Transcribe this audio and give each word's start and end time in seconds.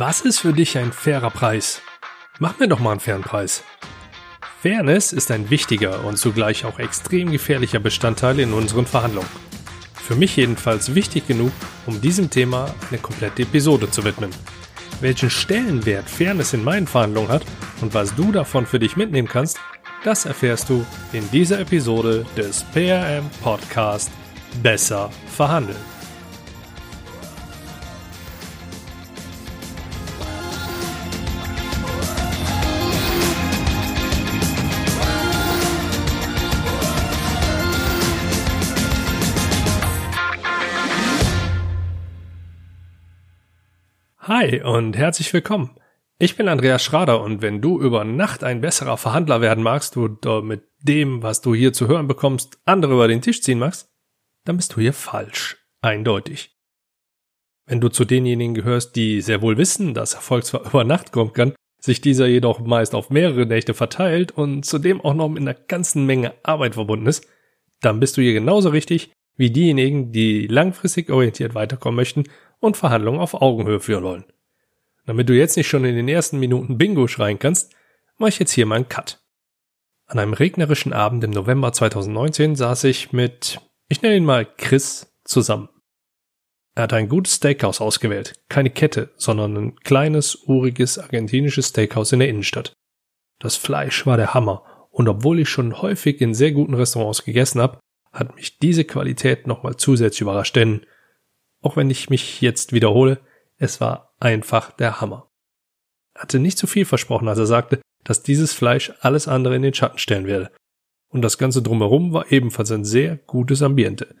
Was 0.00 0.20
ist 0.20 0.38
für 0.38 0.52
dich 0.52 0.78
ein 0.78 0.92
fairer 0.92 1.28
Preis? 1.28 1.82
Mach 2.38 2.56
mir 2.60 2.68
doch 2.68 2.78
mal 2.78 2.92
einen 2.92 3.00
fairen 3.00 3.22
Preis. 3.22 3.64
Fairness 4.62 5.12
ist 5.12 5.32
ein 5.32 5.50
wichtiger 5.50 6.04
und 6.04 6.16
zugleich 6.16 6.64
auch 6.64 6.78
extrem 6.78 7.32
gefährlicher 7.32 7.80
Bestandteil 7.80 8.38
in 8.38 8.52
unseren 8.52 8.86
Verhandlungen. 8.86 9.28
Für 9.94 10.14
mich 10.14 10.36
jedenfalls 10.36 10.94
wichtig 10.94 11.26
genug, 11.26 11.50
um 11.86 12.00
diesem 12.00 12.30
Thema 12.30 12.72
eine 12.88 13.00
komplette 13.00 13.42
Episode 13.42 13.90
zu 13.90 14.04
widmen. 14.04 14.30
Welchen 15.00 15.30
Stellenwert 15.30 16.08
Fairness 16.08 16.52
in 16.52 16.62
meinen 16.62 16.86
Verhandlungen 16.86 17.30
hat 17.30 17.42
und 17.80 17.92
was 17.92 18.14
du 18.14 18.30
davon 18.30 18.66
für 18.66 18.78
dich 18.78 18.96
mitnehmen 18.96 19.26
kannst, 19.26 19.58
das 20.04 20.26
erfährst 20.26 20.68
du 20.68 20.86
in 21.12 21.28
dieser 21.32 21.58
Episode 21.58 22.24
des 22.36 22.62
PRM 22.72 23.28
Podcast 23.42 24.12
Besser 24.62 25.10
verhandeln. 25.34 25.97
Hi 44.40 44.62
und 44.62 44.96
herzlich 44.96 45.32
willkommen. 45.32 45.70
Ich 46.20 46.36
bin 46.36 46.46
Andreas 46.46 46.84
Schrader 46.84 47.22
und 47.22 47.42
wenn 47.42 47.60
du 47.60 47.80
über 47.80 48.04
Nacht 48.04 48.44
ein 48.44 48.60
besserer 48.60 48.96
Verhandler 48.96 49.40
werden 49.40 49.64
magst 49.64 49.96
und 49.96 50.24
mit 50.44 50.62
dem, 50.78 51.24
was 51.24 51.40
du 51.40 51.56
hier 51.56 51.72
zu 51.72 51.88
hören 51.88 52.06
bekommst, 52.06 52.56
andere 52.64 52.92
über 52.92 53.08
den 53.08 53.20
Tisch 53.20 53.42
ziehen 53.42 53.58
magst, 53.58 53.88
dann 54.44 54.56
bist 54.56 54.76
du 54.76 54.80
hier 54.80 54.92
falsch. 54.92 55.56
Eindeutig. 55.80 56.56
Wenn 57.66 57.80
du 57.80 57.88
zu 57.88 58.04
denjenigen 58.04 58.54
gehörst, 58.54 58.94
die 58.94 59.22
sehr 59.22 59.42
wohl 59.42 59.56
wissen, 59.56 59.92
dass 59.92 60.14
Erfolg 60.14 60.44
zwar 60.44 60.66
über 60.66 60.84
Nacht 60.84 61.10
kommen 61.10 61.32
kann, 61.32 61.54
sich 61.80 62.00
dieser 62.00 62.28
jedoch 62.28 62.60
meist 62.60 62.94
auf 62.94 63.10
mehrere 63.10 63.44
Nächte 63.44 63.74
verteilt 63.74 64.30
und 64.30 64.64
zudem 64.64 65.00
auch 65.00 65.14
noch 65.14 65.30
mit 65.30 65.40
einer 65.40 65.54
ganzen 65.54 66.06
Menge 66.06 66.34
Arbeit 66.44 66.74
verbunden 66.74 67.06
ist, 67.06 67.26
dann 67.80 67.98
bist 67.98 68.16
du 68.16 68.20
hier 68.20 68.34
genauso 68.34 68.68
richtig 68.68 69.10
wie 69.38 69.50
diejenigen, 69.50 70.12
die 70.12 70.46
langfristig 70.46 71.08
orientiert 71.10 71.54
weiterkommen 71.54 71.96
möchten 71.96 72.24
und 72.60 72.76
Verhandlungen 72.76 73.20
auf 73.20 73.34
Augenhöhe 73.34 73.80
führen 73.80 74.04
wollen. 74.04 74.24
Damit 75.06 75.28
du 75.30 75.34
jetzt 75.34 75.56
nicht 75.56 75.68
schon 75.68 75.86
in 75.86 75.96
den 75.96 76.08
ersten 76.08 76.38
Minuten 76.38 76.76
Bingo 76.76 77.06
schreien 77.06 77.38
kannst, 77.38 77.72
mache 78.18 78.28
ich 78.28 78.38
jetzt 78.38 78.52
hier 78.52 78.66
mal 78.66 78.74
einen 78.74 78.88
Cut. 78.88 79.22
An 80.06 80.18
einem 80.18 80.34
regnerischen 80.34 80.92
Abend 80.92 81.24
im 81.24 81.30
November 81.30 81.72
2019 81.72 82.56
saß 82.56 82.84
ich 82.84 83.12
mit, 83.12 83.60
ich 83.88 84.02
nenne 84.02 84.16
ihn 84.16 84.24
mal 84.24 84.44
Chris, 84.44 85.14
zusammen. 85.24 85.68
Er 86.74 86.84
hat 86.84 86.92
ein 86.92 87.08
gutes 87.08 87.34
Steakhouse 87.34 87.80
ausgewählt, 87.80 88.34
keine 88.48 88.70
Kette, 88.70 89.10
sondern 89.16 89.56
ein 89.56 89.76
kleines, 89.76 90.36
uriges 90.46 90.98
argentinisches 90.98 91.68
Steakhouse 91.68 92.12
in 92.12 92.20
der 92.20 92.28
Innenstadt. 92.28 92.72
Das 93.38 93.56
Fleisch 93.56 94.06
war 94.06 94.16
der 94.16 94.34
Hammer, 94.34 94.64
und 94.90 95.08
obwohl 95.08 95.40
ich 95.40 95.48
schon 95.48 95.80
häufig 95.80 96.20
in 96.20 96.34
sehr 96.34 96.52
guten 96.52 96.74
Restaurants 96.74 97.24
gegessen 97.24 97.60
habe, 97.60 97.78
hat 98.12 98.36
mich 98.36 98.58
diese 98.58 98.84
Qualität 98.84 99.46
nochmal 99.46 99.76
zusätzlich 99.76 100.22
überrascht, 100.22 100.56
denn 100.56 100.86
auch 101.60 101.76
wenn 101.76 101.90
ich 101.90 102.10
mich 102.10 102.40
jetzt 102.40 102.72
wiederhole, 102.72 103.20
es 103.56 103.80
war 103.80 104.14
einfach 104.20 104.70
der 104.72 105.00
Hammer. 105.00 105.30
Er 106.14 106.22
hatte 106.22 106.38
nicht 106.38 106.58
zu 106.58 106.66
viel 106.66 106.84
versprochen, 106.84 107.28
als 107.28 107.38
er 107.38 107.46
sagte, 107.46 107.80
dass 108.04 108.22
dieses 108.22 108.52
Fleisch 108.52 108.92
alles 109.00 109.28
andere 109.28 109.56
in 109.56 109.62
den 109.62 109.74
Schatten 109.74 109.98
stellen 109.98 110.26
werde. 110.26 110.50
Und 111.08 111.22
das 111.22 111.38
Ganze 111.38 111.62
drumherum 111.62 112.12
war 112.12 112.30
ebenfalls 112.30 112.70
ein 112.70 112.84
sehr 112.84 113.16
gutes 113.16 113.62
Ambiente. 113.62 114.14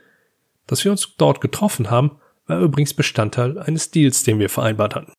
Dass 0.66 0.84
wir 0.84 0.90
uns 0.90 1.16
dort 1.16 1.40
getroffen 1.40 1.90
haben, 1.90 2.20
war 2.46 2.60
übrigens 2.60 2.94
Bestandteil 2.94 3.58
eines 3.58 3.90
Deals, 3.90 4.22
den 4.22 4.38
wir 4.38 4.48
vereinbart 4.48 4.94
hatten. 4.94 5.12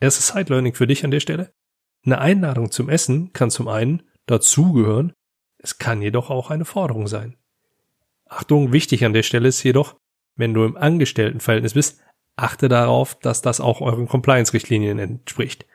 Erstes 0.00 0.28
Side-Learning 0.28 0.74
für 0.74 0.86
dich 0.86 1.04
an 1.04 1.10
der 1.10 1.20
Stelle. 1.20 1.52
Eine 2.04 2.18
Einladung 2.18 2.70
zum 2.70 2.88
Essen 2.88 3.32
kann 3.32 3.50
zum 3.50 3.68
einen 3.68 4.02
dazugehören, 4.26 5.12
es 5.58 5.78
kann 5.78 6.02
jedoch 6.02 6.30
auch 6.30 6.50
eine 6.50 6.64
Forderung 6.64 7.08
sein. 7.08 7.36
Achtung, 8.26 8.72
wichtig 8.72 9.04
an 9.04 9.12
der 9.12 9.22
Stelle 9.22 9.48
ist 9.48 9.62
jedoch, 9.62 9.96
wenn 10.36 10.54
du 10.54 10.64
im 10.64 10.76
Angestelltenverhältnis 10.76 11.74
bist, 11.74 12.00
achte 12.36 12.68
darauf, 12.68 13.18
dass 13.18 13.42
das 13.42 13.60
auch 13.60 13.80
euren 13.80 14.06
Compliance-Richtlinien 14.06 14.98
entspricht. 14.98 15.66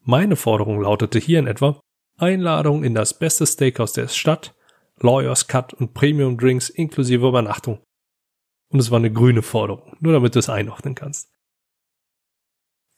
Meine 0.00 0.36
Forderung 0.36 0.80
lautete 0.80 1.18
hier 1.18 1.38
in 1.38 1.46
etwa 1.46 1.80
Einladung 2.18 2.82
in 2.82 2.94
das 2.94 3.18
beste 3.18 3.46
Steakhouse 3.46 3.92
der 3.92 4.08
Stadt, 4.08 4.54
Lawyers 4.98 5.46
Cut 5.46 5.74
und 5.74 5.94
Premium 5.94 6.36
Drinks 6.38 6.68
inklusive 6.68 7.28
Übernachtung. 7.28 7.80
Und 8.68 8.80
es 8.80 8.90
war 8.90 8.98
eine 8.98 9.12
grüne 9.12 9.42
Forderung, 9.42 9.96
nur 10.00 10.12
damit 10.12 10.34
du 10.34 10.38
es 10.38 10.48
einordnen 10.48 10.94
kannst. 10.94 11.30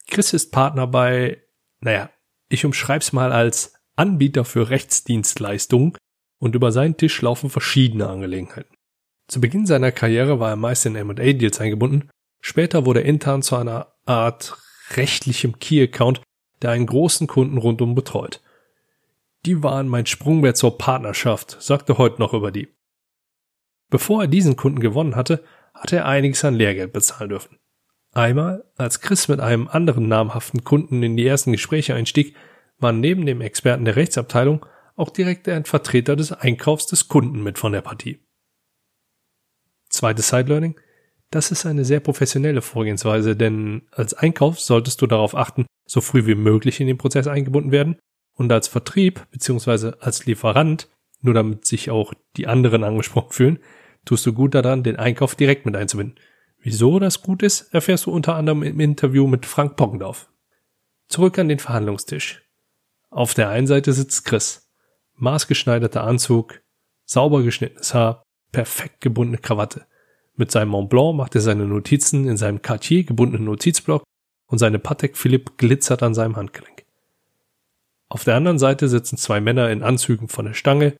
Chris 0.07 0.33
ist 0.33 0.51
Partner 0.51 0.87
bei, 0.87 1.43
naja, 1.79 2.09
ich 2.49 2.65
umschreib's 2.65 3.13
mal 3.13 3.31
als 3.31 3.73
Anbieter 3.95 4.45
für 4.45 4.69
Rechtsdienstleistungen 4.69 5.97
und 6.39 6.55
über 6.55 6.71
seinen 6.71 6.97
Tisch 6.97 7.21
laufen 7.21 7.49
verschiedene 7.49 8.07
Angelegenheiten. 8.07 8.75
Zu 9.27 9.41
Beginn 9.41 9.65
seiner 9.65 9.91
Karriere 9.91 10.39
war 10.39 10.49
er 10.49 10.55
meist 10.55 10.85
in 10.85 10.95
M&A-Deals 10.95 11.59
eingebunden, 11.59 12.09
später 12.41 12.85
wurde 12.85 13.01
er 13.01 13.07
intern 13.07 13.41
zu 13.41 13.55
einer 13.55 13.93
Art 14.05 14.57
rechtlichem 14.95 15.57
Key-Account, 15.59 16.21
der 16.61 16.71
einen 16.71 16.85
großen 16.85 17.27
Kunden 17.27 17.57
rundum 17.57 17.95
betreut. 17.95 18.41
Die 19.45 19.63
waren 19.63 19.87
mein 19.87 20.05
Sprungbrett 20.05 20.57
zur 20.57 20.77
Partnerschaft, 20.77 21.57
sagte 21.59 21.97
heute 21.97 22.19
noch 22.19 22.33
über 22.33 22.51
die. 22.51 22.67
Bevor 23.89 24.23
er 24.23 24.27
diesen 24.27 24.55
Kunden 24.55 24.79
gewonnen 24.79 25.15
hatte, 25.15 25.43
hatte 25.73 25.97
er 25.97 26.05
einiges 26.05 26.43
an 26.45 26.55
Lehrgeld 26.55 26.93
bezahlen 26.93 27.29
dürfen. 27.29 27.59
Einmal, 28.13 28.63
als 28.77 29.01
Chris 29.01 29.27
mit 29.27 29.39
einem 29.39 29.67
anderen 29.67 30.07
namhaften 30.07 30.63
Kunden 30.63 31.03
in 31.03 31.17
die 31.17 31.27
ersten 31.27 31.51
Gespräche 31.51 31.93
einstieg, 31.95 32.35
war 32.79 32.91
neben 32.91 33.25
dem 33.25 33.41
Experten 33.41 33.85
der 33.85 33.95
Rechtsabteilung 33.95 34.65
auch 34.95 35.09
direkt 35.09 35.47
ein 35.49 35.65
Vertreter 35.65 36.15
des 36.15 36.31
Einkaufs 36.31 36.87
des 36.87 37.07
Kunden 37.07 37.43
mit 37.43 37.57
von 37.57 37.71
der 37.71 37.81
Partie. 37.81 38.19
Zweites 39.89 40.29
Side 40.29 40.49
Learning. 40.49 40.79
Das 41.31 41.51
ist 41.51 41.65
eine 41.65 41.85
sehr 41.85 41.99
professionelle 41.99 42.61
Vorgehensweise, 42.61 43.35
denn 43.35 43.87
als 43.91 44.13
Einkauf 44.13 44.59
solltest 44.59 45.01
du 45.01 45.07
darauf 45.07 45.35
achten, 45.35 45.65
so 45.85 46.01
früh 46.01 46.25
wie 46.25 46.35
möglich 46.35 46.79
in 46.79 46.87
den 46.87 46.97
Prozess 46.97 47.27
eingebunden 47.27 47.71
werden 47.71 47.97
und 48.35 48.51
als 48.51 48.67
Vertrieb 48.67 49.25
bzw. 49.31 49.93
als 49.99 50.25
Lieferant, 50.25 50.89
nur 51.21 51.33
damit 51.33 51.65
sich 51.65 51.89
auch 51.89 52.13
die 52.37 52.47
anderen 52.47 52.83
angesprochen 52.85 53.31
fühlen, 53.31 53.59
tust 54.05 54.25
du 54.25 54.33
gut 54.33 54.55
daran, 54.55 54.83
den 54.83 54.97
Einkauf 54.97 55.35
direkt 55.35 55.65
mit 55.65 55.75
einzubinden. 55.75 56.19
Wieso 56.59 56.99
das 56.99 57.21
gut 57.21 57.43
ist, 57.43 57.73
erfährst 57.73 58.05
du 58.05 58.11
unter 58.11 58.35
anderem 58.35 58.63
im 58.63 58.79
Interview 58.79 59.27
mit 59.27 59.45
Frank 59.45 59.75
Poggendorf. 59.75 60.29
Zurück 61.07 61.37
an 61.37 61.49
den 61.49 61.59
Verhandlungstisch. 61.59 62.43
Auf 63.09 63.33
der 63.33 63.49
einen 63.49 63.67
Seite 63.67 63.93
sitzt 63.93 64.25
Chris. 64.25 64.64
Maßgeschneiderter 65.17 66.03
Anzug, 66.03 66.61
sauber 67.05 67.43
geschnittenes 67.43 67.93
Haar, 67.93 68.23
perfekt 68.51 69.01
gebundene 69.01 69.37
Krawatte. 69.37 69.85
Mit 70.35 70.51
seinem 70.51 70.69
Mont 70.69 70.89
Blanc 70.89 71.15
macht 71.15 71.35
er 71.35 71.41
seine 71.41 71.65
Notizen 71.65 72.27
in 72.27 72.37
seinem 72.37 72.61
Cartier 72.61 73.03
gebundenen 73.03 73.45
Notizblock 73.45 74.03
und 74.47 74.57
seine 74.57 74.79
Patek 74.79 75.17
Philippe 75.17 75.53
glitzert 75.57 76.03
an 76.03 76.13
seinem 76.13 76.35
Handgelenk. 76.35 76.85
Auf 78.09 78.23
der 78.23 78.35
anderen 78.35 78.59
Seite 78.59 78.87
sitzen 78.87 79.17
zwei 79.17 79.41
Männer 79.41 79.69
in 79.71 79.83
Anzügen 79.83 80.27
von 80.27 80.45
der 80.45 80.53
Stange. 80.53 80.95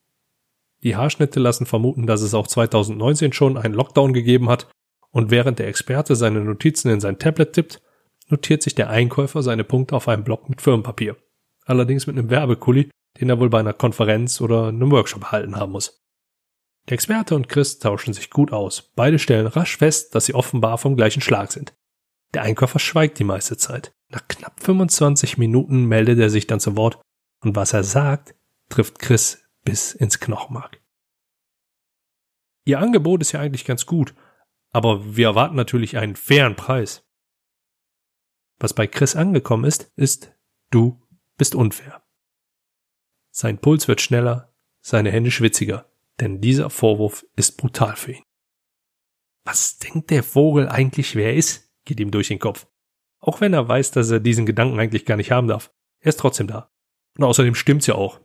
Die 0.84 0.96
Haarschnitte 0.96 1.40
lassen 1.40 1.66
vermuten, 1.66 2.08
dass 2.08 2.22
es 2.22 2.34
auch 2.34 2.48
2019 2.48 3.34
schon 3.34 3.58
einen 3.58 3.74
Lockdown 3.74 4.14
gegeben 4.14 4.50
hat 4.50 4.68
und 5.12 5.32
während 5.32 5.60
der 5.60 5.68
Experte 5.68 6.16
seine 6.16 6.42
Notizen 6.42 6.90
in 6.90 7.00
sein 7.00 7.20
Tablet 7.20 7.54
tippt, 7.54 7.82
notiert 8.30 8.64
sich 8.64 8.76
der 8.76 8.90
Einkäufer 8.90 9.44
seine 9.44 9.64
Punkte 9.64 9.96
auf 9.96 10.08
einem 10.08 10.24
Block 10.24 10.50
mit 10.50 10.62
Firmenpapier. 10.62 11.16
Allerdings 11.66 12.08
mit 12.08 12.18
einem 12.18 12.30
Werbekulli, 12.30 12.90
den 13.20 13.30
er 13.30 13.40
wohl 13.40 13.50
bei 13.50 13.60
einer 13.60 13.74
Konferenz 13.74 14.42
oder 14.42 14.68
einem 14.68 14.92
Workshop 14.92 15.32
halten 15.32 15.56
haben 15.56 15.72
muss. 15.72 16.04
Der 16.88 16.94
Experte 16.94 17.36
und 17.36 17.50
Chris 17.50 17.80
tauschen 17.80 18.14
sich 18.14 18.30
gut 18.30 18.52
aus. 18.52 18.92
Beide 18.96 19.18
stellen 19.18 19.48
rasch 19.48 19.78
fest, 19.78 20.14
dass 20.14 20.26
sie 20.26 20.36
offenbar 20.36 20.78
vom 20.78 20.96
gleichen 20.96 21.22
Schlag 21.22 21.52
sind. 21.52 21.76
Der 22.34 22.44
Einkäufer 22.44 22.80
schweigt 22.80 23.18
die 23.18 23.24
meiste 23.24 23.58
Zeit. 23.58 23.96
Nach 24.10 24.28
knapp 24.28 24.62
25 24.62 25.38
Minuten 25.38 25.86
meldet 25.86 26.20
er 26.20 26.30
sich 26.30 26.48
dann 26.48 26.60
zu 26.60 26.76
Wort 26.76 27.02
und 27.42 27.56
was 27.56 27.74
er 27.74 27.84
sagt, 27.84 28.36
trifft 28.70 29.00
Chris 29.00 29.44
bis 29.64 29.94
ins 29.94 30.20
Knochenmark. 30.20 30.82
Ihr 32.66 32.80
Angebot 32.80 33.22
ist 33.22 33.32
ja 33.32 33.40
eigentlich 33.40 33.66
ganz 33.66 33.86
gut, 33.86 34.14
aber 34.72 35.16
wir 35.16 35.28
erwarten 35.28 35.56
natürlich 35.56 35.98
einen 35.98 36.16
fairen 36.16 36.56
Preis. 36.56 37.08
Was 38.60 38.74
bei 38.74 38.88
Chris 38.88 39.16
angekommen 39.16 39.66
ist, 39.66 39.92
ist, 39.96 40.32
du 40.72 41.02
bist 41.38 41.56
unfair. 41.56 42.05
Sein 43.36 43.60
Puls 43.60 43.88
wird 43.88 44.02
schneller, 44.02 44.54
seine 44.82 45.12
Hände 45.12 45.32
schwitziger 45.32 45.90
denn 46.20 46.42
dieser 46.42 46.70
Vorwurf 46.70 47.26
ist 47.36 47.58
brutal 47.58 47.96
für 47.96 48.14
ihn. 48.14 48.24
Was 49.44 49.78
denkt 49.78 50.10
der 50.10 50.24
Vogel 50.24 50.68
eigentlich, 50.68 51.16
wer 51.16 51.28
er 51.28 51.36
ist? 51.36 51.72
geht 51.86 52.00
ihm 52.00 52.12
durch 52.12 52.30
den 52.30 52.40
Kopf. 52.40 52.68
Auch 53.20 53.42
wenn 53.42 53.54
er 53.54 53.68
weiß, 53.68 53.92
dass 53.92 54.10
er 54.10 54.20
diesen 54.20 54.46
Gedanken 54.46 54.80
eigentlich 54.80 55.06
gar 55.06 55.18
nicht 55.18 55.32
haben 55.32 55.48
darf. 55.48 55.72
Er 56.00 56.10
ist 56.10 56.20
trotzdem 56.20 56.48
da. 56.48 56.72
Und 57.18 57.24
außerdem 57.24 57.54
stimmt's 57.54 57.86
ja 57.88 57.96
auch, 57.96 58.20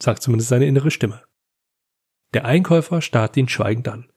sagt 0.00 0.22
zumindest 0.22 0.48
seine 0.48 0.66
innere 0.66 0.90
Stimme. 0.90 1.22
Der 2.32 2.46
Einkäufer 2.46 3.02
starrt 3.02 3.36
ihn 3.36 3.48
schweigend 3.48 3.88
an. 3.88 4.10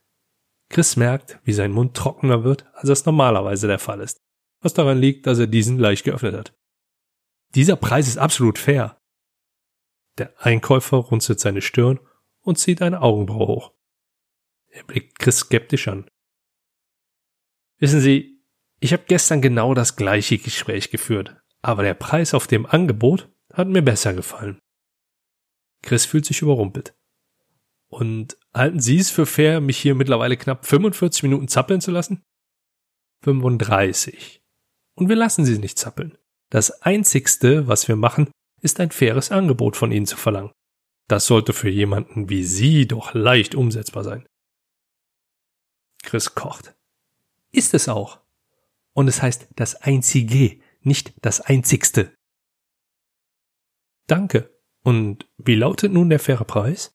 Chris 0.70 0.96
merkt, 0.96 1.38
wie 1.44 1.52
sein 1.52 1.72
Mund 1.72 1.94
trockener 1.94 2.42
wird, 2.42 2.66
als 2.72 2.88
es 2.88 3.04
normalerweise 3.04 3.66
der 3.66 3.78
Fall 3.78 4.00
ist. 4.00 4.18
was 4.62 4.72
daran 4.72 4.98
liegt, 4.98 5.26
dass 5.26 5.38
er 5.38 5.46
diesen 5.46 5.78
leicht 5.78 6.04
geöffnet 6.04 6.34
hat. 6.34 6.54
Dieser 7.54 7.76
Preis 7.76 8.08
ist 8.08 8.18
absolut 8.18 8.58
fair. 8.58 8.98
Der 10.18 10.32
Einkäufer 10.44 10.96
runzelt 10.96 11.40
seine 11.40 11.62
Stirn 11.62 12.00
und 12.40 12.58
zieht 12.58 12.82
eine 12.82 13.02
Augenbraue 13.02 13.46
hoch. 13.46 13.72
Er 14.68 14.84
blickt 14.84 15.18
Chris 15.18 15.38
skeptisch 15.38 15.88
an. 15.88 16.10
Wissen 17.78 18.00
Sie, 18.00 18.40
ich 18.80 18.92
habe 18.92 19.04
gestern 19.06 19.42
genau 19.42 19.74
das 19.74 19.96
gleiche 19.96 20.38
Gespräch 20.38 20.90
geführt, 20.90 21.36
aber 21.62 21.82
der 21.82 21.94
Preis 21.94 22.34
auf 22.34 22.46
dem 22.46 22.66
Angebot 22.66 23.28
hat 23.52 23.68
mir 23.68 23.82
besser 23.82 24.14
gefallen. 24.14 24.60
Chris 25.82 26.04
fühlt 26.04 26.26
sich 26.26 26.42
überrumpelt. 26.42 26.94
Und 27.88 28.36
halten 28.52 28.80
Sie 28.80 28.98
es 28.98 29.10
für 29.10 29.26
fair, 29.26 29.60
mich 29.60 29.78
hier 29.78 29.94
mittlerweile 29.94 30.36
knapp 30.36 30.66
45 30.66 31.22
Minuten 31.22 31.48
zappeln 31.48 31.80
zu 31.80 31.90
lassen? 31.90 32.22
35. 33.22 34.42
Und 34.94 35.08
wir 35.08 35.16
lassen 35.16 35.44
Sie 35.44 35.58
nicht 35.58 35.78
zappeln. 35.78 36.18
Das 36.50 36.82
einzigste, 36.82 37.68
was 37.68 37.88
wir 37.88 37.96
machen, 37.96 38.30
ist 38.62 38.80
ein 38.80 38.90
faires 38.90 39.30
Angebot 39.30 39.76
von 39.76 39.92
Ihnen 39.92 40.06
zu 40.06 40.16
verlangen. 40.16 40.52
Das 41.08 41.26
sollte 41.26 41.52
für 41.52 41.68
jemanden 41.68 42.28
wie 42.28 42.44
Sie 42.44 42.86
doch 42.86 43.14
leicht 43.14 43.54
umsetzbar 43.54 44.04
sein. 44.04 44.26
Chris 46.02 46.34
kocht. 46.34 46.74
Ist 47.52 47.74
es 47.74 47.88
auch. 47.88 48.20
Und 48.92 49.08
es 49.08 49.22
heißt 49.22 49.48
das 49.56 49.76
einzige, 49.76 50.60
nicht 50.80 51.14
das 51.22 51.40
einzigste. 51.40 52.14
Danke. 54.06 54.56
Und 54.82 55.28
wie 55.36 55.56
lautet 55.56 55.92
nun 55.92 56.10
der 56.10 56.20
faire 56.20 56.44
Preis? 56.44 56.92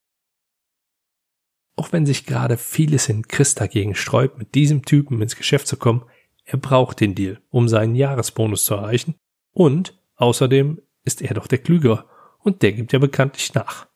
Auch 1.76 1.92
wenn 1.92 2.06
sich 2.06 2.26
gerade 2.26 2.58
vieles 2.58 3.10
in 3.10 3.28
Chris 3.28 3.56
dagegen 3.56 3.96
sträubt, 3.96 4.38
mit 4.38 4.56
diesem 4.56 4.84
Typen 4.86 5.22
ins 5.22 5.36
Geschäft 5.36 5.68
zu 5.68 5.78
kommen, 5.78 6.06
er 6.44 6.58
braucht 6.58 7.00
den 7.00 7.16
Deal, 7.16 7.42
um 7.50 7.68
seinen 7.68 7.96
Jahresbonus 7.96 8.64
zu 8.64 8.76
erreichen. 8.76 9.16
Und 9.52 10.02
außerdem 10.16 10.82
ist 11.04 11.22
er 11.22 11.34
doch 11.34 11.48
der 11.48 11.60
Klügere 11.60 12.10
und 12.40 12.62
der 12.62 12.74
gibt 12.74 12.94
ja 12.94 13.00
bekanntlich 13.00 13.54
nach. 13.54 13.88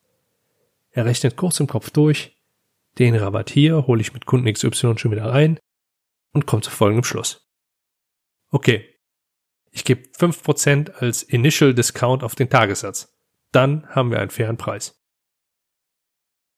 Er 0.91 1.05
rechnet 1.05 1.35
kurz 1.35 1.59
im 1.59 1.67
Kopf 1.67 1.89
durch, 1.89 2.37
den 2.97 3.15
Rabatt 3.15 3.49
hier 3.49 3.87
hole 3.87 4.01
ich 4.01 4.13
mit 4.13 4.25
Kunden 4.25 4.51
XY 4.51 4.97
schon 4.97 5.11
wieder 5.11 5.31
ein 5.31 5.59
und 6.31 6.45
kommt 6.45 6.63
zu 6.63 6.71
folgendem 6.71 7.03
Schluss. 7.03 7.49
Okay, 8.49 8.87
ich 9.71 9.83
gebe 9.83 10.07
5% 10.17 10.91
als 10.91 11.23
Initial 11.23 11.73
Discount 11.73 12.23
auf 12.23 12.35
den 12.35 12.49
Tagessatz. 12.49 13.13
Dann 13.51 13.87
haben 13.89 14.11
wir 14.11 14.19
einen 14.19 14.29
fairen 14.29 14.57
Preis. 14.57 15.01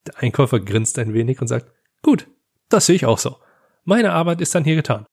Der 0.06 0.20
Einkäufer 0.20 0.60
grinst 0.60 1.00
ein 1.00 1.14
wenig 1.14 1.42
und 1.42 1.48
sagt, 1.48 1.72
gut, 2.04 2.28
das 2.70 2.86
sehe 2.86 2.96
ich 2.96 3.06
auch 3.06 3.18
so. 3.18 3.38
Meine 3.84 4.14
Arbeit 4.14 4.42
ist 4.42 4.54
dann 4.54 4.64
hier 4.64 4.76
getan. 4.76 5.06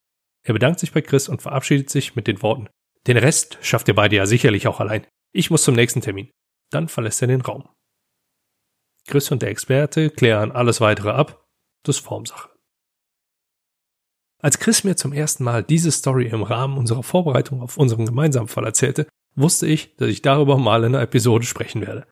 Er 0.43 0.53
bedankt 0.53 0.81
sich 0.81 0.93
bei 0.93 1.01
Chris 1.01 1.29
und 1.29 1.41
verabschiedet 1.41 1.89
sich 1.89 2.15
mit 2.17 2.27
den 2.27 2.43
Worten, 2.43 2.69
den 3.07 3.17
Rest 3.19 3.59
schafft 3.61 3.89
ihr 3.89 3.95
beide 3.95 4.17
ja 4.17 4.27
sicherlich 4.27 4.67
auch 4.67 4.81
allein. 4.81 5.07
Ich 5.37 5.51
muss 5.51 5.65
zum 5.65 5.75
nächsten 5.75 6.01
Termin. 6.01 6.31
Dann 6.71 6.89
verlässt 6.89 7.21
er 7.21 7.29
den 7.29 7.41
Raum. 7.41 7.69
Chris 9.07 9.31
und 9.33 9.43
der 9.43 9.51
Experte 9.51 10.11
klären 10.11 10.53
alles 10.53 10.81
weitere 10.81 11.11
ab. 11.11 11.45
Das 11.85 11.99
Formsache. 11.99 12.49
Als 14.41 14.59
Chris 14.59 14.85
mir 14.85 14.97
zum 14.97 15.13
ersten 15.13 15.43
Mal 15.43 15.65
diese 15.65 15.91
Story 15.91 16.29
im 16.29 16.43
Rahmen 16.43 16.79
unserer 16.79 17.03
Vorbereitung 17.03 17.61
auf 17.61 17.77
unseren 17.77 18.07
gemeinsamen 18.07 18.49
Fall 18.49 18.65
erzählte, 18.65 19.09
wusste 19.35 19.67
ich, 19.67 19.97
dass 19.97 20.09
ich 20.09 20.23
darüber 20.23 20.57
mal 20.57 20.85
in 20.85 20.95
einer 20.95 21.03
Episode 21.03 21.45
sprechen 21.45 21.81
werde. 21.81 22.07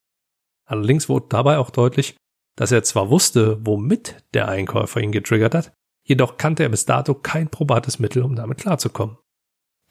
Allerdings 0.67 1.09
wurde 1.09 1.27
dabei 1.29 1.59
auch 1.59 1.71
deutlich, 1.71 2.17
dass 2.57 2.73
er 2.73 2.83
zwar 2.83 3.09
wusste, 3.09 3.65
womit 3.65 4.25
der 4.35 4.49
Einkäufer 4.49 5.01
ihn 5.01 5.13
getriggert 5.13 5.55
hat, 5.55 5.73
jedoch 6.07 6.39
kannte 6.39 6.65
er 6.65 6.69
bis 6.71 6.87
dato 6.87 7.15
kein 7.15 7.49
probates 7.49 7.99
Mittel, 7.99 8.25
um 8.25 8.35
damit 8.35 8.59
klarzukommen. 8.59 9.17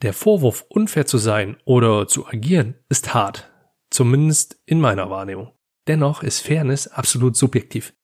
Der 0.02 0.12
Vorwurf, 0.12 0.66
unfair 0.68 1.06
zu 1.06 1.16
sein 1.16 1.56
oder 1.64 2.08
zu 2.08 2.26
agieren, 2.26 2.74
ist 2.88 3.14
hart, 3.14 3.52
zumindest 3.88 4.60
in 4.66 4.80
meiner 4.80 5.10
Wahrnehmung. 5.10 5.52
Dennoch 5.86 6.24
ist 6.24 6.40
Fairness 6.40 6.88
absolut 6.88 7.36
subjektiv. 7.36 7.94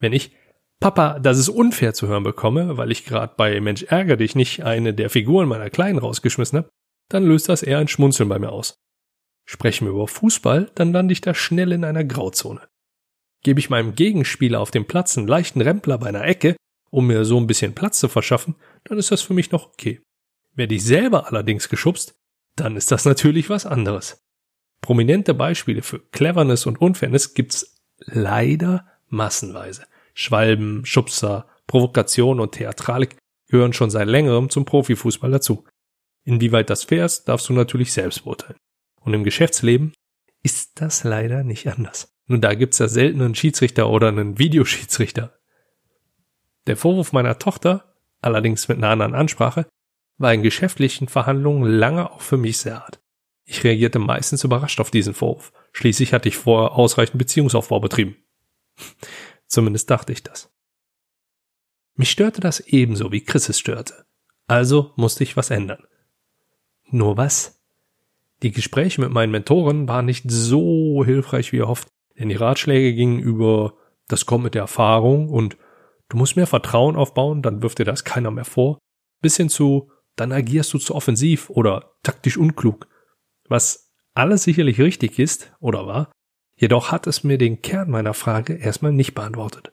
Wenn 0.00 0.14
ich 0.14 0.34
Papa, 0.80 1.18
das 1.18 1.38
ist 1.38 1.50
unfair 1.50 1.92
zu 1.92 2.06
hören 2.06 2.22
bekomme, 2.22 2.78
weil 2.78 2.90
ich 2.90 3.04
gerade 3.04 3.34
bei 3.36 3.60
Mensch 3.60 3.82
ärger 3.82 4.16
dich 4.16 4.36
nicht 4.36 4.64
eine 4.64 4.94
der 4.94 5.10
Figuren 5.10 5.48
meiner 5.48 5.70
Kleinen 5.70 5.98
rausgeschmissen 5.98 6.58
habe, 6.58 6.70
dann 7.10 7.24
löst 7.24 7.48
das 7.48 7.62
eher 7.62 7.78
ein 7.78 7.88
Schmunzeln 7.88 8.28
bei 8.28 8.38
mir 8.38 8.52
aus. 8.52 8.76
Sprechen 9.46 9.86
wir 9.86 9.92
über 9.92 10.08
Fußball, 10.08 10.70
dann 10.76 10.92
lande 10.92 11.12
ich 11.12 11.20
da 11.20 11.34
schnell 11.34 11.72
in 11.72 11.84
einer 11.84 12.04
Grauzone. 12.04 12.68
Gebe 13.42 13.60
ich 13.60 13.70
meinem 13.70 13.94
Gegenspieler 13.94 14.60
auf 14.60 14.70
dem 14.70 14.86
Platz 14.86 15.18
einen 15.18 15.28
leichten 15.28 15.60
Rempler 15.60 15.98
bei 15.98 16.06
einer 16.06 16.24
Ecke, 16.24 16.56
um 16.90 17.06
mir 17.06 17.24
so 17.24 17.38
ein 17.38 17.46
bisschen 17.46 17.74
Platz 17.74 17.98
zu 17.98 18.08
verschaffen, 18.08 18.54
dann 18.84 18.98
ist 18.98 19.10
das 19.10 19.20
für 19.20 19.34
mich 19.34 19.50
noch 19.50 19.66
okay. 19.66 20.00
Werde 20.58 20.74
ich 20.74 20.84
selber 20.84 21.28
allerdings 21.28 21.68
geschubst, 21.68 22.18
dann 22.56 22.76
ist 22.76 22.90
das 22.90 23.04
natürlich 23.04 23.48
was 23.48 23.64
anderes. 23.64 24.26
Prominente 24.80 25.32
Beispiele 25.32 25.82
für 25.82 26.00
Cleverness 26.10 26.66
und 26.66 26.80
Unfairness 26.80 27.34
gibt's 27.34 27.80
leider 27.98 28.84
massenweise. 29.06 29.86
Schwalben, 30.14 30.84
Schubser, 30.84 31.46
Provokation 31.68 32.40
und 32.40 32.56
Theatralik 32.56 33.16
gehören 33.46 33.72
schon 33.72 33.90
seit 33.90 34.08
längerem 34.08 34.50
zum 34.50 34.64
Profifußball 34.64 35.30
dazu. 35.30 35.64
Inwieweit 36.24 36.70
das 36.70 36.82
fair 36.82 37.04
ist, 37.04 37.28
darfst 37.28 37.48
du 37.48 37.52
natürlich 37.52 37.92
selbst 37.92 38.24
beurteilen. 38.24 38.58
Und 39.00 39.14
im 39.14 39.22
Geschäftsleben 39.22 39.92
ist 40.42 40.80
das 40.80 41.04
leider 41.04 41.44
nicht 41.44 41.68
anders. 41.68 42.08
Nun, 42.26 42.40
da 42.40 42.54
gibt's 42.54 42.80
ja 42.80 42.88
selten 42.88 43.22
einen 43.22 43.36
Schiedsrichter 43.36 43.88
oder 43.88 44.08
einen 44.08 44.40
Videoschiedsrichter. 44.40 45.38
Der 46.66 46.76
Vorwurf 46.76 47.12
meiner 47.12 47.38
Tochter, 47.38 47.94
allerdings 48.20 48.66
mit 48.66 48.78
einer 48.78 48.88
anderen 48.88 49.14
Ansprache, 49.14 49.68
war 50.18 50.34
in 50.34 50.42
geschäftlichen 50.42 51.08
Verhandlungen 51.08 51.64
lange 51.70 52.10
auch 52.10 52.20
für 52.20 52.36
mich 52.36 52.58
sehr 52.58 52.80
hart. 52.80 53.00
Ich 53.44 53.64
reagierte 53.64 53.98
meistens 53.98 54.44
überrascht 54.44 54.80
auf 54.80 54.90
diesen 54.90 55.14
Vorwurf. 55.14 55.52
Schließlich 55.72 56.12
hatte 56.12 56.28
ich 56.28 56.36
vorher 56.36 56.72
ausreichend 56.72 57.18
Beziehungsaufbau 57.18 57.80
betrieben. 57.80 58.16
Zumindest 59.46 59.88
dachte 59.90 60.12
ich 60.12 60.22
das. 60.22 60.50
Mich 61.94 62.10
störte 62.10 62.40
das 62.40 62.60
ebenso 62.60 63.10
wie 63.10 63.22
Chris 63.22 63.48
es 63.48 63.58
störte. 63.58 64.04
Also 64.46 64.92
musste 64.96 65.24
ich 65.24 65.36
was 65.36 65.50
ändern. 65.50 65.84
Nur 66.90 67.16
was? 67.16 67.60
Die 68.42 68.52
Gespräche 68.52 69.00
mit 69.00 69.10
meinen 69.10 69.32
Mentoren 69.32 69.88
waren 69.88 70.06
nicht 70.06 70.24
so 70.30 71.04
hilfreich 71.04 71.52
wie 71.52 71.58
erhofft, 71.58 71.88
denn 72.18 72.28
die 72.28 72.36
Ratschläge 72.36 72.94
gingen 72.94 73.18
über 73.18 73.74
das 74.08 74.26
kommt 74.26 74.44
mit 74.44 74.54
der 74.54 74.62
Erfahrung 74.62 75.28
und 75.28 75.56
du 76.08 76.16
musst 76.16 76.36
mehr 76.36 76.46
Vertrauen 76.46 76.96
aufbauen, 76.96 77.42
dann 77.42 77.62
wirft 77.62 77.78
dir 77.78 77.84
das 77.84 78.04
keiner 78.04 78.30
mehr 78.30 78.44
vor, 78.44 78.78
bis 79.20 79.36
hin 79.36 79.48
zu 79.48 79.90
dann 80.20 80.32
agierst 80.32 80.72
du 80.72 80.78
zu 80.78 80.94
offensiv 80.94 81.50
oder 81.50 81.92
taktisch 82.02 82.36
unklug. 82.36 82.86
Was 83.48 83.92
alles 84.14 84.42
sicherlich 84.42 84.80
richtig 84.80 85.18
ist 85.18 85.52
oder 85.60 85.86
war, 85.86 86.12
jedoch 86.56 86.90
hat 86.90 87.06
es 87.06 87.24
mir 87.24 87.38
den 87.38 87.62
Kern 87.62 87.90
meiner 87.90 88.14
Frage 88.14 88.54
erstmal 88.54 88.92
nicht 88.92 89.14
beantwortet. 89.14 89.72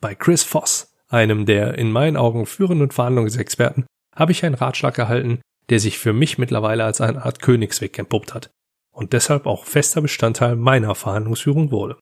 Bei 0.00 0.14
Chris 0.14 0.44
Voss, 0.44 0.94
einem 1.08 1.46
der 1.46 1.76
in 1.76 1.90
meinen 1.90 2.16
Augen 2.16 2.46
führenden 2.46 2.90
Verhandlungsexperten, 2.90 3.86
habe 4.14 4.32
ich 4.32 4.44
einen 4.44 4.54
Ratschlag 4.54 4.98
erhalten, 4.98 5.40
der 5.68 5.80
sich 5.80 5.98
für 5.98 6.12
mich 6.12 6.38
mittlerweile 6.38 6.84
als 6.84 7.00
eine 7.00 7.24
Art 7.24 7.42
Königsweg 7.42 7.98
entpuppt 7.98 8.34
hat 8.34 8.50
und 8.90 9.12
deshalb 9.12 9.46
auch 9.46 9.64
fester 9.64 10.00
Bestandteil 10.00 10.56
meiner 10.56 10.94
Verhandlungsführung 10.94 11.70
wurde. 11.70 11.98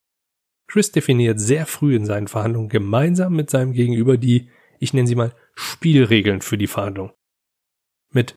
Chris 0.68 0.92
definiert 0.92 1.38
sehr 1.38 1.66
früh 1.66 1.94
in 1.94 2.06
seinen 2.06 2.28
Verhandlungen 2.28 2.68
gemeinsam 2.68 3.34
mit 3.34 3.50
seinem 3.50 3.72
Gegenüber 3.72 4.16
die, 4.16 4.50
ich 4.78 4.94
nenne 4.94 5.06
sie 5.06 5.14
mal, 5.14 5.34
Spielregeln 5.54 6.40
für 6.40 6.58
die 6.58 6.66
Verhandlung. 6.66 7.12
Mit 8.12 8.34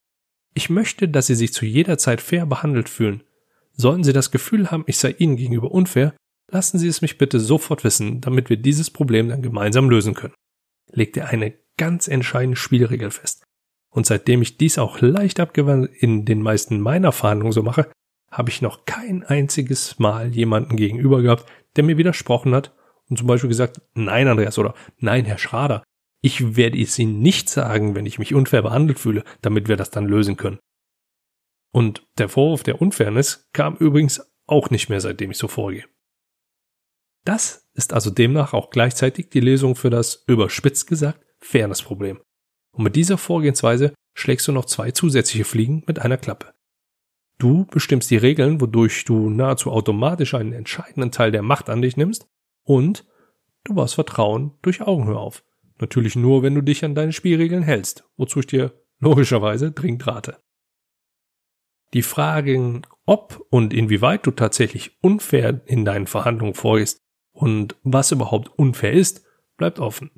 Ich 0.54 0.70
möchte, 0.70 1.08
dass 1.08 1.28
Sie 1.28 1.36
sich 1.36 1.54
zu 1.54 1.66
jeder 1.66 1.98
Zeit 1.98 2.22
fair 2.22 2.46
behandelt 2.46 2.90
fühlen. 2.90 3.24
Sollten 3.74 4.04
Sie 4.04 4.14
das 4.14 4.32
Gefühl 4.32 4.72
haben, 4.72 4.84
ich 4.88 4.98
sei 4.98 5.16
Ihnen 5.18 5.36
gegenüber 5.36 5.72
unfair, 5.72 6.16
lassen 6.50 6.80
Sie 6.80 6.88
es 6.88 7.02
mich 7.02 7.18
bitte 7.18 7.40
sofort 7.40 7.84
wissen, 7.84 8.22
damit 8.22 8.50
wir 8.50 8.58
dieses 8.58 8.90
Problem 8.90 9.30
dann 9.30 9.42
gemeinsam 9.42 9.90
lösen 9.90 10.16
können. 10.16 10.34
Legt 10.92 11.18
er 11.18 11.30
eine 11.30 11.54
ganz 11.78 12.08
entscheidende 12.08 12.58
Spielregel 12.58 13.12
fest. 13.12 13.44
Und 13.92 14.06
seitdem 14.06 14.42
ich 14.42 14.58
dies 14.58 14.78
auch 14.78 15.02
leicht 15.02 15.40
abgewandt 15.40 15.90
in 16.00 16.26
den 16.26 16.42
meisten 16.42 16.80
meiner 16.80 17.12
Verhandlungen 17.12 17.54
so 17.54 17.64
mache, 17.64 17.90
habe 18.32 18.50
ich 18.50 18.62
noch 18.62 18.86
kein 18.86 19.24
einziges 19.24 19.98
Mal 19.98 20.36
jemanden 20.36 20.76
gegenüber 20.76 21.22
gehabt, 21.22 21.46
der 21.76 21.84
mir 21.84 21.98
widersprochen 21.98 22.54
hat 22.54 22.76
und 23.10 23.18
zum 23.18 23.28
Beispiel 23.28 23.48
gesagt, 23.48 23.82
nein, 23.94 24.28
Andreas 24.28 24.60
oder 24.60 24.76
nein, 25.00 25.26
Herr 25.26 25.40
Schrader, 25.40 25.84
ich 26.22 26.56
werde 26.56 26.82
es 26.82 27.00
Ihnen 27.00 27.20
nicht 27.20 27.50
sagen, 27.50 27.96
wenn 27.96 28.06
ich 28.06 28.20
mich 28.20 28.34
unfair 28.34 28.62
behandelt 28.62 29.00
fühle, 29.00 29.24
damit 29.42 29.68
wir 29.68 29.78
das 29.78 29.90
dann 29.90 30.06
lösen 30.06 30.38
können. 30.38 30.60
Und 31.72 32.08
der 32.18 32.30
Vorwurf 32.30 32.64
der 32.64 32.82
Unfairness 32.82 33.48
kam 33.54 33.76
übrigens 33.78 34.22
auch 34.48 34.70
nicht 34.70 34.90
mehr, 34.90 35.00
seitdem 35.00 35.32
ich 35.32 35.38
so 35.38 35.48
vorgehe. 35.48 35.86
Das 37.26 37.70
ist 37.74 37.94
also 37.94 38.10
demnach 38.10 38.54
auch 38.54 38.70
gleichzeitig 38.70 39.30
die 39.30 39.40
Lösung 39.40 39.76
für 39.76 39.90
das, 39.90 40.24
überspitzt 40.28 40.88
gesagt, 40.88 41.24
Fairness-Problem. 41.40 42.20
Und 42.72 42.84
mit 42.84 42.96
dieser 42.96 43.18
Vorgehensweise 43.18 43.94
schlägst 44.16 44.48
du 44.48 44.52
noch 44.52 44.66
zwei 44.66 44.92
zusätzliche 44.92 45.46
Fliegen 45.46 45.84
mit 45.86 46.00
einer 46.00 46.18
Klappe. 46.18 46.54
Du 47.38 47.66
bestimmst 47.66 48.12
die 48.12 48.18
Regeln, 48.18 48.60
wodurch 48.60 49.06
du 49.06 49.30
nahezu 49.30 49.72
automatisch 49.72 50.34
einen 50.34 50.54
entscheidenden 50.54 51.12
Teil 51.12 51.32
der 51.32 51.42
Macht 51.42 51.70
an 51.70 51.82
dich 51.82 51.96
nimmst 51.96 52.28
und 52.66 53.06
du 53.64 53.76
baust 53.76 53.96
Vertrauen 53.96 54.58
durch 54.62 54.82
Augenhöhe 54.82 55.18
auf. 55.18 55.44
Natürlich 55.80 56.16
nur, 56.16 56.44
wenn 56.44 56.56
du 56.56 56.62
dich 56.62 56.84
an 56.84 56.96
deine 56.96 57.14
Spielregeln 57.14 57.64
hältst, 57.64 58.04
wozu 58.18 58.40
ich 58.40 58.48
dir 58.48 58.74
logischerweise 59.00 59.72
dringend 59.72 60.06
rate. 60.08 60.38
Die 61.94 62.02
Fragen, 62.04 62.84
ob 63.06 63.46
und 63.50 63.74
inwieweit 63.74 64.26
du 64.26 64.32
tatsächlich 64.32 64.98
unfair 65.02 65.62
in 65.66 65.86
deinen 65.86 66.06
Verhandlungen 66.06 66.54
vorgehst 66.54 67.02
und 67.32 67.76
was 67.84 68.12
überhaupt 68.12 68.50
unfair 68.60 68.94
ist, 68.94 69.26
bleibt 69.58 69.80
offen. 69.80 70.12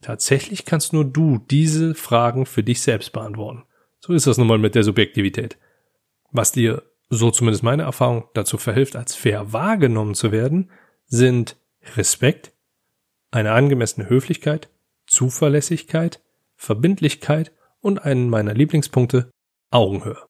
Tatsächlich 0.00 0.64
kannst 0.64 0.92
nur 0.92 1.04
du 1.04 1.38
diese 1.38 1.94
Fragen 1.94 2.46
für 2.46 2.62
dich 2.62 2.80
selbst 2.80 3.12
beantworten. 3.12 3.64
So 3.98 4.14
ist 4.14 4.26
das 4.26 4.38
nun 4.38 4.46
mal 4.46 4.58
mit 4.58 4.74
der 4.74 4.84
Subjektivität. 4.84 5.58
Was 6.30 6.52
dir, 6.52 6.82
so 7.10 7.30
zumindest 7.30 7.62
meine 7.62 7.82
Erfahrung, 7.82 8.24
dazu 8.32 8.56
verhilft, 8.56 8.96
als 8.96 9.14
fair 9.14 9.52
wahrgenommen 9.52 10.14
zu 10.14 10.32
werden, 10.32 10.70
sind 11.06 11.56
Respekt, 11.96 12.52
eine 13.30 13.52
angemessene 13.52 14.08
Höflichkeit, 14.08 14.70
Zuverlässigkeit, 15.10 16.22
Verbindlichkeit 16.54 17.52
und 17.80 18.04
einen 18.04 18.30
meiner 18.30 18.54
Lieblingspunkte, 18.54 19.30
Augenhöhe. 19.70 20.22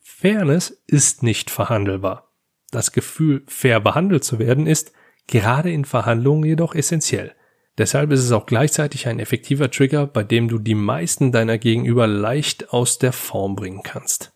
Fairness 0.00 0.82
ist 0.86 1.22
nicht 1.22 1.50
verhandelbar. 1.50 2.32
Das 2.70 2.92
Gefühl, 2.92 3.44
fair 3.46 3.80
behandelt 3.80 4.24
zu 4.24 4.38
werden, 4.38 4.66
ist 4.66 4.92
gerade 5.26 5.70
in 5.70 5.84
Verhandlungen 5.84 6.44
jedoch 6.44 6.74
essentiell. 6.74 7.34
Deshalb 7.76 8.10
ist 8.12 8.20
es 8.20 8.32
auch 8.32 8.46
gleichzeitig 8.46 9.08
ein 9.08 9.18
effektiver 9.18 9.70
Trigger, 9.70 10.06
bei 10.06 10.24
dem 10.24 10.48
du 10.48 10.58
die 10.58 10.74
meisten 10.74 11.30
deiner 11.30 11.58
Gegenüber 11.58 12.06
leicht 12.06 12.72
aus 12.72 12.98
der 12.98 13.12
Form 13.12 13.56
bringen 13.56 13.82
kannst. 13.82 14.32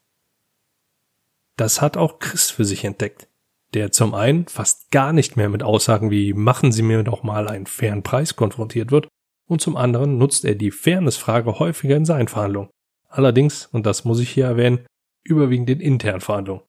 Das 1.56 1.80
hat 1.80 1.96
auch 1.96 2.18
Chris 2.18 2.50
für 2.50 2.66
sich 2.66 2.84
entdeckt, 2.84 3.28
der 3.72 3.90
zum 3.90 4.14
einen 4.14 4.48
fast 4.48 4.90
gar 4.90 5.14
nicht 5.14 5.36
mehr 5.36 5.48
mit 5.48 5.62
Aussagen 5.62 6.10
wie 6.10 6.34
machen 6.34 6.72
Sie 6.72 6.82
mir 6.82 7.02
doch 7.02 7.22
mal 7.22 7.48
einen 7.48 7.66
fairen 7.66 8.02
Preis 8.02 8.36
konfrontiert 8.36 8.90
wird 8.90 9.08
und 9.47 9.61
zum 9.61 9.76
anderen 9.76 10.19
nutzt 10.19 10.45
er 10.45 10.55
die 10.55 10.71
Fairness-Frage 10.71 11.59
häufiger 11.59 11.97
in 11.97 12.05
seinen 12.05 12.29
Verhandlungen. 12.29 12.71
Allerdings, 13.09 13.67
und 13.67 13.87
das 13.87 14.05
muss 14.05 14.21
ich 14.21 14.31
hier 14.31 14.47
erwähnen, 14.47 14.87
überwiegend 15.23 15.71
in 15.71 15.81
internen 15.81 16.21
Verhandlungen. 16.21 16.62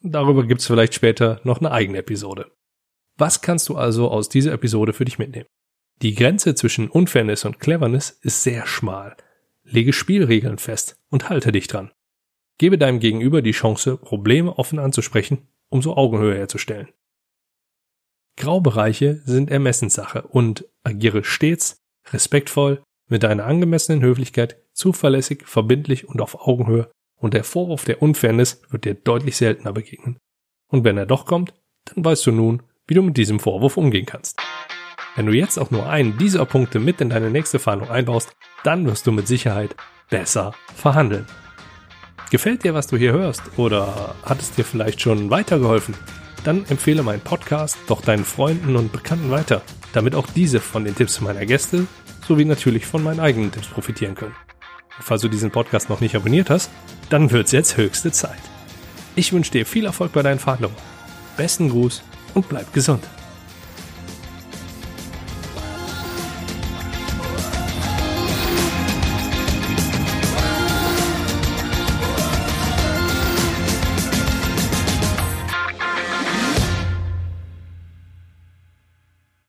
Darüber 0.00 0.46
gibt's 0.46 0.66
vielleicht 0.66 0.94
später 0.94 1.40
noch 1.44 1.58
eine 1.58 1.72
eigene 1.72 1.98
Episode. 1.98 2.52
Was 3.16 3.40
kannst 3.40 3.68
du 3.68 3.76
also 3.76 4.10
aus 4.10 4.28
dieser 4.28 4.52
Episode 4.52 4.92
für 4.92 5.04
dich 5.04 5.18
mitnehmen? 5.18 5.48
Die 6.02 6.14
Grenze 6.14 6.54
zwischen 6.54 6.88
Unfairness 6.88 7.44
und 7.44 7.58
Cleverness 7.58 8.10
ist 8.22 8.44
sehr 8.44 8.66
schmal. 8.66 9.16
Lege 9.64 9.92
Spielregeln 9.92 10.58
fest 10.58 10.96
und 11.10 11.28
halte 11.28 11.50
dich 11.50 11.66
dran. 11.66 11.90
Gebe 12.58 12.78
deinem 12.78 13.00
Gegenüber 13.00 13.42
die 13.42 13.52
Chance, 13.52 13.96
Probleme 13.96 14.56
offen 14.56 14.78
anzusprechen, 14.78 15.48
um 15.68 15.82
so 15.82 15.96
Augenhöhe 15.96 16.36
herzustellen. 16.36 16.88
Graubereiche 18.36 19.20
sind 19.24 19.50
Ermessenssache 19.50 20.22
und 20.22 20.64
agiere 20.84 21.24
stets 21.24 21.82
respektvoll, 22.12 22.82
mit 23.08 23.22
deiner 23.22 23.46
angemessenen 23.46 24.02
Höflichkeit, 24.02 24.62
zuverlässig, 24.72 25.46
verbindlich 25.46 26.08
und 26.08 26.20
auf 26.20 26.46
Augenhöhe 26.46 26.90
und 27.16 27.34
der 27.34 27.44
Vorwurf 27.44 27.84
der 27.84 28.02
Unfairness 28.02 28.62
wird 28.70 28.84
dir 28.84 28.94
deutlich 28.94 29.36
seltener 29.36 29.72
begegnen. 29.72 30.18
Und 30.68 30.84
wenn 30.84 30.98
er 30.98 31.06
doch 31.06 31.24
kommt, 31.24 31.54
dann 31.86 32.04
weißt 32.04 32.26
du 32.26 32.32
nun, 32.32 32.62
wie 32.86 32.94
du 32.94 33.02
mit 33.02 33.16
diesem 33.16 33.40
Vorwurf 33.40 33.76
umgehen 33.76 34.06
kannst. 34.06 34.38
Wenn 35.16 35.26
du 35.26 35.32
jetzt 35.32 35.58
auch 35.58 35.70
nur 35.70 35.88
einen 35.88 36.16
dieser 36.16 36.44
Punkte 36.46 36.78
mit 36.78 37.00
in 37.00 37.10
deine 37.10 37.30
nächste 37.30 37.58
Verhandlung 37.58 37.90
einbaust, 37.90 38.32
dann 38.62 38.86
wirst 38.86 39.06
du 39.06 39.12
mit 39.12 39.26
Sicherheit 39.26 39.74
besser 40.10 40.54
verhandeln. 40.74 41.26
Gefällt 42.30 42.62
dir, 42.62 42.74
was 42.74 42.86
du 42.86 42.96
hier 42.96 43.12
hörst 43.12 43.42
oder 43.56 44.14
hat 44.22 44.40
es 44.40 44.52
dir 44.52 44.64
vielleicht 44.64 45.00
schon 45.00 45.30
weitergeholfen? 45.30 45.94
Dann 46.44 46.64
empfehle 46.66 47.02
meinen 47.02 47.20
Podcast 47.20 47.78
doch 47.88 48.00
deinen 48.00 48.24
Freunden 48.24 48.76
und 48.76 48.92
Bekannten 48.92 49.30
weiter, 49.30 49.62
damit 49.92 50.14
auch 50.14 50.26
diese 50.26 50.60
von 50.60 50.84
den 50.84 50.94
Tipps 50.94 51.20
meiner 51.20 51.46
Gäste 51.46 51.86
sowie 52.26 52.44
natürlich 52.44 52.86
von 52.86 53.02
meinen 53.02 53.20
eigenen 53.20 53.50
Tipps 53.50 53.68
profitieren 53.68 54.14
können. 54.14 54.34
Und 54.96 55.04
falls 55.04 55.22
du 55.22 55.28
diesen 55.28 55.50
Podcast 55.50 55.88
noch 55.88 56.00
nicht 56.00 56.14
abonniert 56.14 56.50
hast, 56.50 56.70
dann 57.08 57.30
wird's 57.30 57.52
jetzt 57.52 57.76
höchste 57.76 58.12
Zeit. 58.12 58.38
Ich 59.16 59.32
wünsche 59.32 59.52
dir 59.52 59.66
viel 59.66 59.86
Erfolg 59.86 60.12
bei 60.12 60.22
deinen 60.22 60.38
Verhandlungen. 60.38 60.76
Besten 61.36 61.70
Gruß 61.70 62.02
und 62.34 62.48
bleib 62.48 62.72
gesund. 62.72 63.04